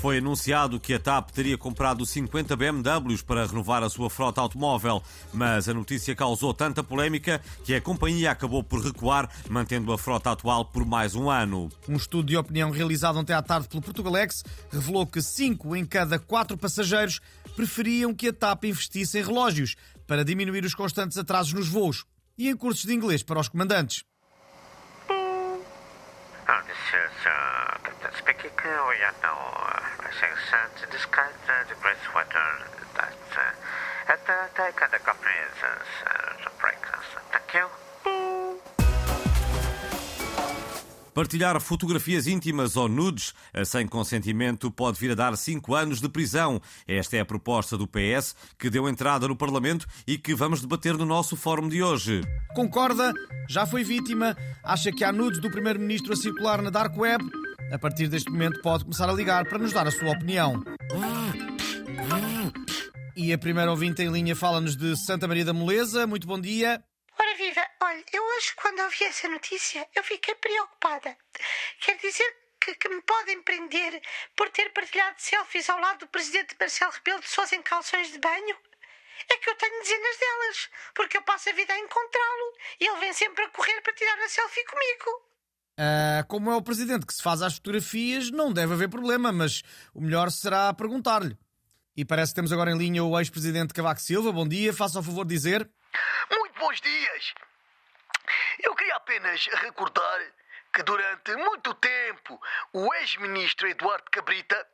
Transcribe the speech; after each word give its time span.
Foi 0.00 0.18
anunciado 0.18 0.78
que 0.78 0.94
a 0.94 1.00
TAP 1.00 1.30
teria 1.30 1.56
comprado 1.56 2.04
50 2.04 2.54
BMWs 2.54 3.22
para 3.22 3.46
renovar 3.46 3.82
a 3.82 3.88
sua 3.88 4.10
frota 4.10 4.40
automóvel, 4.40 5.02
mas 5.32 5.68
a 5.68 5.74
notícia 5.74 6.14
causou 6.14 6.52
tanta 6.52 6.84
polémica 6.84 7.40
que 7.64 7.74
a 7.74 7.80
companhia 7.80 8.30
acabou 8.30 8.62
por 8.62 8.80
recuar, 8.80 9.28
mantendo 9.48 9.92
a 9.92 9.98
frota 9.98 10.30
atual 10.30 10.64
por 10.66 10.84
mais 10.84 11.14
um 11.14 11.30
ano. 11.30 11.70
Um 11.88 11.96
estudo 11.96 12.28
de 12.28 12.36
opinião 12.36 12.70
realizado 12.70 13.18
ontem 13.18 13.32
à 13.32 13.42
tarde 13.42 13.68
pelo 13.68 13.82
Portugalex 13.82 14.44
revelou 14.70 15.06
que 15.06 15.22
5 15.22 15.74
em 15.74 15.84
cada 15.84 16.18
4 16.18 16.56
passageiros 16.58 17.20
preferiam 17.56 18.14
que 18.14 18.28
a 18.28 18.32
TAP 18.32 18.64
investisse 18.64 19.18
em 19.18 19.24
relógios 19.24 19.76
para 20.06 20.24
diminuir 20.24 20.64
os 20.64 20.74
constantes 20.74 21.16
atrasos 21.16 21.54
nos 21.54 21.68
voos 21.68 22.04
e 22.36 22.48
em 22.50 22.56
cursos 22.56 22.84
de 22.84 22.92
inglês 22.92 23.22
para 23.22 23.40
os 23.40 23.48
comandantes. 23.48 24.04
Oh, 26.48 26.62
this 26.62 26.76
is 26.94 27.26
uh, 27.26 27.46
Uh, 30.16 30.24
uh, 30.24 30.36
sent 30.50 30.72
to 30.80 30.86
discuss 30.90 31.36
uh, 31.44 31.52
the 31.68 31.74
great 31.82 32.00
weather 32.14 32.48
that 32.96 33.12
uh, 33.36 34.12
at 34.12 34.20
the 34.24 34.48
take 34.56 34.76
the 34.76 34.96
uh. 34.96 35.12
Thank 37.32 37.54
you. 37.54 37.66
Partilhar 41.12 41.60
fotografias 41.60 42.26
íntimas 42.26 42.76
ou 42.76 42.88
nudes 42.88 43.34
sem 43.64 43.86
consentimento 43.86 44.70
pode 44.70 44.98
vir 44.98 45.12
a 45.12 45.14
dar 45.14 45.36
cinco 45.36 45.74
anos 45.74 46.00
de 46.00 46.08
prisão. 46.08 46.60
Esta 46.86 47.16
é 47.16 47.20
a 47.20 47.24
proposta 47.24 47.76
do 47.76 47.86
PS, 47.86 48.34
que 48.58 48.68
deu 48.68 48.86
entrada 48.86 49.26
no 49.26 49.34
Parlamento 49.34 49.86
e 50.06 50.18
que 50.18 50.34
vamos 50.34 50.60
debater 50.60 50.94
no 50.94 51.06
nosso 51.06 51.34
fórum 51.34 51.68
de 51.68 51.82
hoje. 51.82 52.20
Concorda? 52.54 53.14
Já 53.48 53.66
foi 53.66 53.82
vítima? 53.82 54.36
Acha 54.62 54.92
que 54.92 55.04
há 55.04 55.12
nudes 55.12 55.40
do 55.40 55.50
Primeiro-Ministro 55.50 56.12
a 56.12 56.16
circular 56.16 56.60
na 56.60 56.68
Dark 56.68 56.94
Web? 56.98 57.24
A 57.72 57.78
partir 57.78 58.06
deste 58.08 58.30
momento 58.30 58.60
pode 58.62 58.84
começar 58.84 59.08
a 59.08 59.12
ligar 59.12 59.44
para 59.44 59.58
nos 59.58 59.72
dar 59.72 59.86
a 59.86 59.90
sua 59.90 60.12
opinião. 60.12 60.62
E 63.16 63.32
a 63.32 63.38
primeira 63.38 63.70
ouvinte 63.70 64.02
em 64.02 64.10
linha 64.10 64.36
fala-nos 64.36 64.76
de 64.76 64.96
Santa 64.96 65.26
Maria 65.26 65.44
da 65.44 65.52
Moleza. 65.52 66.06
Muito 66.06 66.26
bom 66.26 66.40
dia. 66.40 66.82
Ora 67.18 67.34
viva, 67.36 67.66
olha, 67.82 68.04
eu 68.12 68.22
hoje 68.22 68.52
quando 68.54 68.80
ouvi 68.80 69.04
essa 69.04 69.28
notícia 69.28 69.86
eu 69.94 70.04
fiquei 70.04 70.34
preocupada. 70.36 71.16
Quer 71.80 71.96
dizer 71.98 72.36
que, 72.60 72.74
que 72.76 72.88
me 72.88 73.02
podem 73.02 73.42
prender 73.42 74.00
por 74.36 74.48
ter 74.50 74.72
partilhado 74.72 75.16
selfies 75.18 75.68
ao 75.68 75.80
lado 75.80 76.00
do 76.00 76.08
presidente 76.08 76.54
Marcelo 76.60 76.92
Rebelo 76.92 77.20
de 77.20 77.28
Sousa 77.28 77.56
em 77.56 77.62
calções 77.62 78.12
de 78.12 78.18
banho? 78.18 78.56
É 79.28 79.36
que 79.38 79.50
eu 79.50 79.54
tenho 79.56 79.82
dezenas 79.82 80.16
delas, 80.18 80.68
porque 80.94 81.16
eu 81.16 81.22
passo 81.22 81.48
a 81.48 81.52
vida 81.52 81.72
a 81.72 81.78
encontrá-lo 81.78 82.52
e 82.78 82.86
ele 82.86 83.00
vem 83.00 83.12
sempre 83.12 83.44
a 83.44 83.48
correr 83.48 83.80
para 83.80 83.94
tirar 83.94 84.18
a 84.18 84.28
selfie 84.28 84.64
comigo. 84.66 85.35
Ah, 85.78 86.24
como 86.28 86.50
é 86.50 86.56
o 86.56 86.62
presidente 86.62 87.04
que 87.04 87.12
se 87.12 87.22
faz 87.22 87.42
às 87.42 87.56
fotografias, 87.56 88.30
não 88.30 88.52
deve 88.52 88.72
haver 88.72 88.88
problema, 88.88 89.30
mas 89.30 89.62
o 89.92 90.00
melhor 90.00 90.30
será 90.30 90.72
perguntar-lhe. 90.72 91.36
E 91.94 92.04
parece 92.04 92.32
que 92.32 92.36
temos 92.36 92.52
agora 92.52 92.70
em 92.70 92.78
linha 92.78 93.04
o 93.04 93.18
ex-presidente 93.18 93.74
Cavaco 93.74 94.00
Silva. 94.00 94.32
Bom 94.32 94.46
dia, 94.46 94.72
faça 94.72 95.00
o 95.00 95.02
favor 95.02 95.24
de 95.24 95.34
dizer. 95.34 95.68
Muito 96.30 96.58
bons 96.58 96.80
dias. 96.80 97.34
Eu 98.62 98.74
queria 98.74 98.96
apenas 98.96 99.46
recordar 99.46 100.20
que 100.72 100.82
durante 100.82 101.34
muito 101.36 101.72
tempo 101.74 102.40
o 102.72 102.94
ex-ministro 102.94 103.68
Eduardo 103.68 104.10
Cabrita 104.10 104.66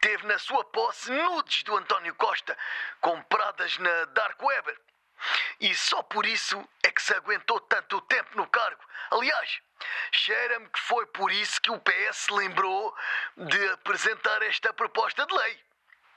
teve 0.00 0.26
na 0.26 0.38
sua 0.38 0.64
posse 0.64 1.10
nudes 1.10 1.62
do 1.62 1.76
António 1.76 2.14
Costa 2.14 2.56
compradas 3.00 3.78
na 3.78 4.04
Dark 4.06 4.42
Web. 4.42 4.72
E 5.62 5.72
só 5.76 6.02
por 6.02 6.26
isso 6.26 6.60
é 6.82 6.90
que 6.90 7.00
se 7.00 7.14
aguentou 7.14 7.60
tanto 7.60 8.00
tempo 8.00 8.36
no 8.36 8.48
cargo. 8.48 8.82
Aliás, 9.12 9.60
cheira-me 10.10 10.68
que 10.68 10.80
foi 10.80 11.06
por 11.06 11.30
isso 11.30 11.62
que 11.62 11.70
o 11.70 11.78
PS 11.78 12.16
se 12.16 12.32
lembrou 12.32 12.92
de 13.36 13.68
apresentar 13.68 14.42
esta 14.42 14.72
proposta 14.72 15.24
de 15.24 15.32
lei. 15.32 15.60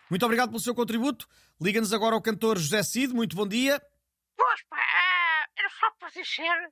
Muito 0.10 0.26
obrigado 0.26 0.50
pelo 0.50 0.60
seu 0.60 0.74
contributo. 0.74 1.30
Liga-nos 1.62 1.94
agora 1.94 2.16
ao 2.16 2.24
cantor 2.24 2.58
José 2.58 2.82
Cid. 2.82 3.14
Muito 3.14 3.36
bom 3.36 3.48
dia. 3.48 3.80
Pois 4.36 4.64
pá, 4.64 4.78
ah, 4.80 5.48
era 5.56 5.70
só 5.70 5.92
para 5.92 6.10
dizer 6.10 6.26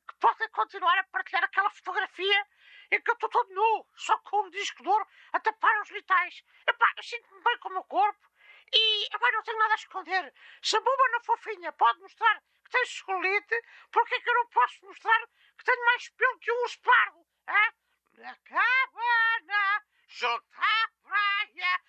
que 0.08 0.16
podem 0.20 0.50
continuar 0.50 0.98
a 0.98 1.04
partilhar 1.12 1.44
aquela 1.44 1.70
fotografia 1.70 2.46
em 2.92 3.00
que 3.00 3.12
eu 3.12 3.14
estou 3.14 3.30
todo 3.30 3.54
nu, 3.54 3.86
só 3.96 4.18
com 4.18 4.48
um 4.48 4.50
disco 4.50 4.82
de 4.82 4.90
ouro 4.90 5.06
a 5.32 5.40
tapar 5.40 5.80
os 5.84 5.90
vitais. 5.90 6.42
Epá, 6.68 6.92
eu 6.98 7.04
sinto-me 7.04 7.44
bem 7.44 7.60
com 7.60 7.70
o 7.70 7.74
meu 7.74 7.84
corpo 7.84 8.33
e 8.72 9.08
agora 9.14 9.32
não 9.32 9.44
tenho 9.44 9.58
nada 9.60 9.74
a 9.74 9.76
esconder. 9.76 10.34
Se 10.62 10.78
a 10.78 10.80
buba 10.80 11.10
na 11.12 11.20
fofinha 11.22 11.72
pode 11.74 12.00
mostrar 12.00 12.40
que 12.64 12.72
tem 12.72 12.86
celulite, 12.86 13.56
por 13.92 14.06
que 14.08 14.16
é 14.16 14.20
que 14.22 14.30
eu 14.30 14.36
não 14.36 14.48
posso 14.48 14.86
mostrar 14.86 15.20
que 15.58 15.64
tenho 15.66 15.86
mais 15.86 16.10
pelo 16.10 16.40
que 16.40 16.52
um 16.52 16.62
urso 16.64 16.80
pardo? 16.82 17.26
hã? 17.48 17.84
Na 18.18 18.36
cabana, 18.36 19.84
junto 20.08 20.46
à 20.56 20.88
praia. 21.04 21.80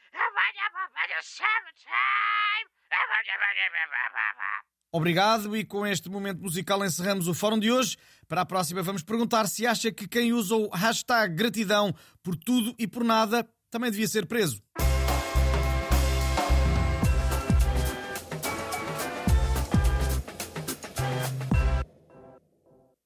Obrigado 4.94 5.56
e 5.56 5.64
com 5.64 5.84
este 5.84 6.08
momento 6.08 6.40
musical 6.40 6.84
encerramos 6.84 7.26
o 7.26 7.34
fórum 7.34 7.58
de 7.58 7.68
hoje. 7.70 7.96
Para 8.28 8.42
a 8.42 8.46
próxima 8.46 8.80
vamos 8.80 9.02
perguntar 9.02 9.48
se 9.48 9.66
acha 9.66 9.90
que 9.90 10.06
quem 10.06 10.32
usa 10.32 10.54
o 10.54 10.68
hashtag 10.68 11.34
gratidão 11.34 11.92
por 12.22 12.36
tudo 12.36 12.72
e 12.78 12.86
por 12.86 13.02
nada 13.02 13.44
também 13.70 13.90
devia 13.90 14.06
ser 14.06 14.24
preso. 14.24 14.62